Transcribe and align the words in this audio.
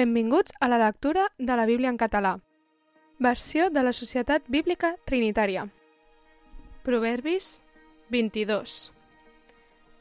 Benvinguts 0.00 0.54
a 0.60 0.68
la 0.68 0.78
lectura 0.78 1.26
de 1.36 1.56
la 1.56 1.66
Bíblia 1.66 1.90
en 1.90 1.98
català. 1.98 2.38
Versió 3.18 3.68
de 3.68 3.82
la 3.82 3.92
Societat 3.92 4.46
Bíblica 4.48 4.94
Trinitària. 5.04 5.66
Proverbis 6.86 7.48
22. 8.08 8.76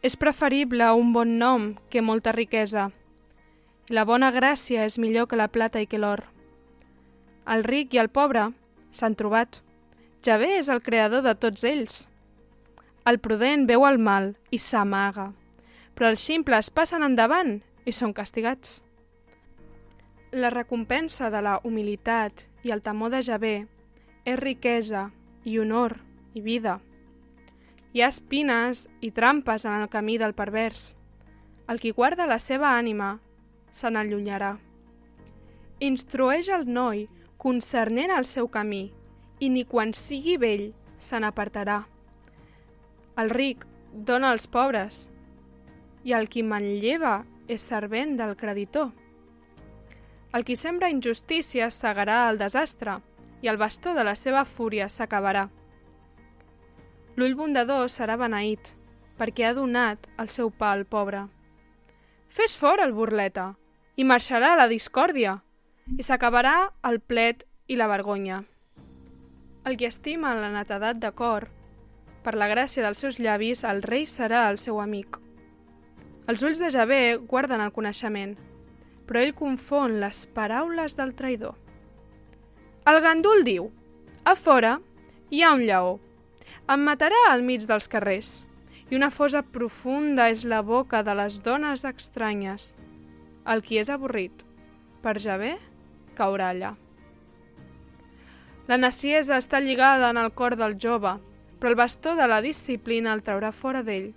És 0.00 0.14
preferible 0.16 0.86
un 0.96 1.10
bon 1.12 1.34
nom 1.36 1.66
que 1.92 2.00
molta 2.00 2.32
riquesa. 2.32 2.86
La 3.90 4.06
bona 4.08 4.30
gràcia 4.32 4.86
és 4.88 4.96
millor 4.96 5.26
que 5.28 5.36
la 5.36 5.50
plata 5.52 5.82
i 5.84 5.86
que 5.86 6.00
l'or. 6.00 6.22
El 7.44 7.60
ric 7.68 7.92
i 7.92 8.00
el 8.00 8.08
pobre 8.08 8.46
s'han 8.96 9.12
trobat. 9.12 9.58
Javé 10.24 10.54
és 10.62 10.70
el 10.72 10.80
creador 10.80 11.20
de 11.26 11.34
tots 11.34 11.66
ells. 11.68 12.06
El 13.04 13.20
prudent 13.20 13.68
veu 13.68 13.84
el 13.90 14.00
mal 14.00 14.32
i 14.48 14.56
s'amaga, 14.56 15.34
però 15.92 16.08
els 16.08 16.24
ximples 16.24 16.72
passen 16.72 17.04
endavant 17.04 17.58
i 17.84 17.92
són 17.92 18.16
castigats. 18.16 18.80
La 20.32 20.48
recompensa 20.48 21.28
de 21.28 21.42
la 21.44 21.58
humilitat 21.62 22.46
i 22.64 22.70
el 22.72 22.80
temor 22.80 23.10
de 23.12 23.18
Javé 23.20 23.66
és 24.24 24.38
riquesa 24.40 25.10
i 25.44 25.58
honor 25.60 25.98
i 26.32 26.40
vida. 26.40 26.78
Hi 27.92 28.00
ha 28.00 28.08
espines 28.08 28.86
i 29.04 29.10
trampes 29.12 29.66
en 29.68 29.74
el 29.76 29.90
camí 29.92 30.16
del 30.16 30.32
pervers. 30.32 30.94
El 31.68 31.82
qui 31.82 31.92
guarda 31.92 32.24
la 32.24 32.38
seva 32.40 32.70
ànima 32.78 33.18
se 33.76 33.90
n'allunyarà. 33.92 34.54
Instrueix 35.84 36.48
el 36.48 36.64
noi 36.64 37.04
concernent 37.36 38.16
el 38.16 38.24
seu 38.24 38.48
camí 38.48 38.86
i 39.38 39.52
ni 39.52 39.66
quan 39.68 39.92
sigui 39.92 40.38
vell 40.40 40.70
se 40.96 41.20
n'apartarà. 41.20 41.82
El 43.20 43.28
ric 43.36 43.68
dona 43.92 44.32
als 44.32 44.48
pobres 44.48 45.10
i 46.08 46.16
el 46.16 46.32
qui 46.32 46.40
manlleva 46.40 47.18
és 47.52 47.68
servent 47.68 48.16
del 48.16 48.32
creditor. 48.40 48.94
El 50.32 50.46
qui 50.48 50.56
sembra 50.56 50.88
injustícia 50.88 51.68
segarà 51.68 52.22
el 52.30 52.38
desastre 52.40 53.00
i 53.44 53.50
el 53.52 53.58
bastó 53.60 53.92
de 53.92 54.04
la 54.06 54.14
seva 54.16 54.46
fúria 54.48 54.88
s'acabarà. 54.88 55.48
L'ull 57.20 57.34
bondador 57.36 57.90
serà 57.92 58.16
beneït, 58.16 58.70
perquè 59.18 59.50
ha 59.50 59.56
donat 59.56 60.08
el 60.22 60.30
seu 60.32 60.48
pa 60.48 60.70
al 60.72 60.86
pobre. 60.88 61.26
Fes 62.32 62.56
fora 62.56 62.86
el 62.88 62.94
burleta, 62.96 63.52
i 63.96 64.06
marxarà 64.08 64.54
la 64.56 64.70
discòrdia, 64.70 65.42
i 65.98 66.02
s'acabarà 66.06 66.70
el 66.88 67.00
plet 67.00 67.44
i 67.68 67.76
la 67.76 67.90
vergonya. 67.90 68.40
El 69.68 69.76
qui 69.76 69.86
estima 69.90 70.32
la 70.34 70.48
netedat 70.54 70.96
de 71.02 71.10
cor, 71.12 71.50
per 72.24 72.32
la 72.38 72.48
gràcia 72.48 72.86
dels 72.86 73.02
seus 73.04 73.18
llavis, 73.20 73.66
el 73.68 73.82
rei 73.82 74.06
serà 74.08 74.46
el 74.48 74.56
seu 74.56 74.80
amic. 74.80 75.18
Els 76.30 76.42
ulls 76.46 76.62
de 76.62 76.70
Javé 76.72 77.02
guarden 77.18 77.60
el 77.60 77.74
coneixement, 77.74 78.38
però 79.06 79.22
ell 79.22 79.34
confon 79.34 79.98
les 80.02 80.26
paraules 80.36 80.96
del 80.98 81.12
traïdor. 81.18 81.56
El 82.88 83.00
gandul 83.02 83.44
diu, 83.46 83.68
a 84.24 84.34
fora 84.34 84.78
hi 85.30 85.42
ha 85.42 85.52
un 85.54 85.66
lleó, 85.66 85.98
em 86.70 86.82
matarà 86.86 87.18
al 87.30 87.42
mig 87.46 87.66
dels 87.66 87.88
carrers, 87.90 88.40
i 88.90 88.96
una 88.98 89.10
fosa 89.10 89.40
profunda 89.42 90.28
és 90.28 90.44
la 90.44 90.60
boca 90.62 91.02
de 91.02 91.14
les 91.16 91.38
dones 91.42 91.84
estranyes. 91.88 92.72
El 93.48 93.62
qui 93.66 93.78
és 93.80 93.90
avorrit, 93.90 94.44
per 95.02 95.16
Javé, 95.22 95.56
caurà 96.18 96.50
allà. 96.52 96.74
La 98.68 98.78
naciesa 98.78 99.38
està 99.40 99.60
lligada 99.60 100.10
en 100.12 100.20
el 100.20 100.30
cor 100.38 100.54
del 100.60 100.76
jove, 100.78 101.16
però 101.58 101.72
el 101.72 101.78
bastó 101.78 102.14
de 102.18 102.28
la 102.30 102.42
disciplina 102.44 103.14
el 103.16 103.24
traurà 103.26 103.50
fora 103.52 103.82
d'ell. 103.82 104.12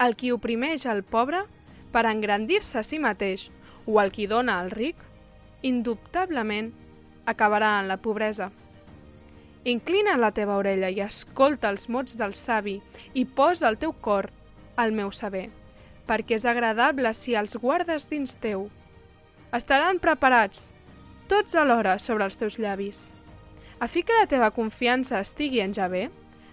El 0.00 0.16
qui 0.16 0.32
oprimeix 0.32 0.86
el 0.86 1.02
pobre 1.02 1.42
per 1.92 2.06
engrandir-se 2.08 2.80
a 2.80 2.86
si 2.86 2.98
mateix 2.98 3.50
o 3.86 4.00
el 4.00 4.12
qui 4.12 4.26
dona 4.26 4.58
al 4.60 4.70
ric, 4.70 4.96
indubtablement 5.62 6.72
acabarà 7.26 7.78
en 7.80 7.88
la 7.88 7.98
pobresa. 8.02 8.50
Inclina 9.64 10.16
la 10.18 10.32
teva 10.34 10.56
orella 10.58 10.90
i 10.90 11.00
escolta 11.04 11.70
els 11.70 11.88
mots 11.88 12.16
del 12.18 12.34
savi 12.34 12.80
i 13.14 13.24
posa 13.24 13.68
el 13.68 13.78
teu 13.78 13.92
cor 13.92 14.32
al 14.76 14.90
meu 14.92 15.12
saber, 15.14 15.50
perquè 16.08 16.34
és 16.40 16.46
agradable 16.48 17.12
si 17.14 17.36
els 17.38 17.54
guardes 17.56 18.08
dins 18.10 18.34
teu. 18.42 18.68
Estaran 19.54 20.00
preparats, 20.02 20.72
tots 21.28 21.54
alhora, 21.54 21.98
sobre 21.98 22.24
els 22.24 22.38
teus 22.40 22.58
llavis. 22.58 23.10
A 23.78 23.86
fi 23.86 24.02
que 24.02 24.16
la 24.18 24.26
teva 24.30 24.50
confiança 24.54 25.20
estigui 25.20 25.60
en 25.62 25.74
Javé, 25.74 26.08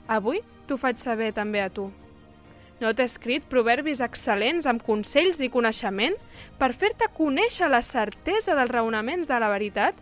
avui 0.07 0.43
t'ho 0.67 0.77
faig 0.77 0.97
saber 1.01 1.31
també 1.33 1.61
a 1.61 1.69
tu. 1.69 1.89
No 2.79 2.93
t'he 2.95 3.03
escrit 3.03 3.43
proverbis 3.51 3.99
excel·lents 3.99 4.67
amb 4.69 4.83
consells 4.85 5.41
i 5.43 5.49
coneixement 5.51 6.15
per 6.59 6.71
fer-te 6.71 7.09
conèixer 7.17 7.67
la 7.67 7.81
certesa 7.83 8.55
dels 8.55 8.71
raonaments 8.71 9.27
de 9.27 9.39
la 9.39 9.49
veritat, 9.51 9.97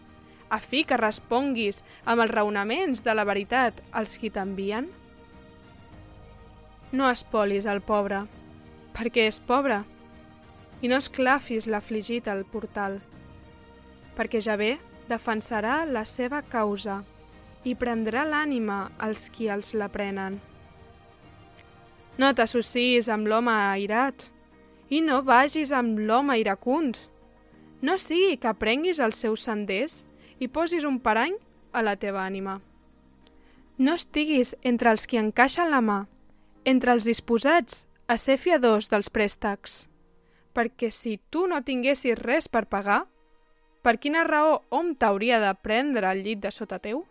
a 0.49 0.59
fi 0.61 0.83
que 0.87 0.99
responguis 0.99 1.81
amb 2.05 2.21
els 2.23 2.31
raonaments 2.31 3.01
de 3.03 3.15
la 3.17 3.25
veritat 3.27 3.81
als 3.91 4.15
qui 4.21 4.29
t'envien? 4.29 4.87
No 6.93 7.09
espolis 7.09 7.65
el 7.67 7.81
pobre, 7.81 8.21
perquè 8.95 9.25
és 9.27 9.41
pobre, 9.43 9.81
i 10.81 10.87
no 10.87 11.01
esclafis 11.01 11.67
l'afligit 11.67 12.29
al 12.29 12.45
portal, 12.45 12.99
perquè 14.15 14.39
Javé 14.43 14.77
defensarà 15.09 15.81
la 15.89 16.05
seva 16.05 16.43
causa 16.45 17.01
i 17.65 17.73
prendrà 17.75 18.23
l'ànima 18.27 18.91
als 19.01 19.31
qui 19.33 19.49
els 19.51 19.73
la 19.73 19.89
prenen. 19.91 20.37
No 22.17 22.31
t'associs 22.33 23.11
amb 23.13 23.27
l'home 23.29 23.53
airat 23.53 24.31
i 24.89 25.03
no 25.05 25.19
vagis 25.21 25.69
amb 25.75 25.99
l'home 25.99 26.39
iracund. 26.41 26.97
No 27.85 27.97
sigui 28.01 28.39
que 28.41 28.49
aprenguis 28.49 28.97
els 29.03 29.19
seus 29.21 29.43
senders 29.45 29.99
i 30.41 30.47
posis 30.49 30.87
un 30.87 30.97
parany 30.97 31.35
a 31.77 31.83
la 31.85 31.93
teva 31.95 32.23
ànima. 32.25 32.57
No 33.77 33.93
estiguis 33.93 34.55
entre 34.65 34.89
els 34.89 35.05
qui 35.05 35.19
encaixen 35.21 35.69
la 35.69 35.83
mà, 35.85 35.99
entre 36.65 36.95
els 36.97 37.05
disposats 37.05 37.85
a 38.09 38.17
ser 38.17 38.39
fiadors 38.41 38.89
dels 38.89 39.11
préstecs, 39.13 39.85
perquè 40.57 40.89
si 40.89 41.19
tu 41.29 41.45
no 41.45 41.61
tinguessis 41.61 42.17
res 42.17 42.49
per 42.49 42.65
pagar, 42.65 43.03
per 43.85 43.99
quina 44.01 44.25
raó 44.25 44.63
hom 44.73 44.95
t'hauria 44.97 45.37
de 45.43 45.53
prendre 45.61 46.09
el 46.09 46.23
llit 46.25 46.41
de 46.41 46.49
sota 46.51 46.81
teu? 46.81 47.03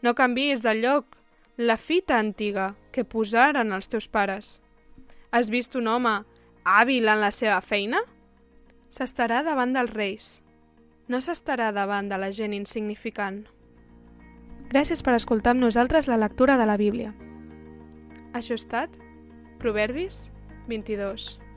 No 0.00 0.14
canvis 0.16 0.64
de 0.64 0.72
lloc 0.80 1.17
la 1.58 1.76
fita 1.76 2.20
antiga 2.20 2.76
que 2.94 3.02
posaren 3.02 3.72
els 3.74 3.90
teus 3.90 4.06
pares. 4.06 4.60
Has 5.34 5.50
vist 5.50 5.74
un 5.74 5.88
home 5.90 6.12
hàbil 6.62 7.10
en 7.10 7.18
la 7.18 7.32
seva 7.34 7.58
feina? 7.60 7.98
S'estarà 8.94 9.42
davant 9.42 9.74
dels 9.74 9.90
reis. 9.90 10.28
No 11.10 11.18
s'estarà 11.18 11.72
davant 11.74 12.06
de 12.06 12.20
la 12.20 12.30
gent 12.30 12.54
insignificant. 12.54 13.42
Gràcies 14.70 15.02
per 15.02 15.16
escoltar 15.18 15.56
amb 15.56 15.64
nosaltres 15.66 16.06
la 16.06 16.20
lectura 16.20 16.54
de 16.60 16.68
la 16.70 16.78
Bíblia. 16.78 17.10
Això 18.38 18.54
ha 18.54 18.62
estat 18.62 18.94
Proverbis 19.58 20.28
22. 20.70 21.47